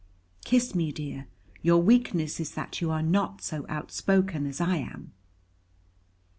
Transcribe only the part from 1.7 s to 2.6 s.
weakness is